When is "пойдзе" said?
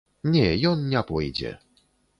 1.13-1.57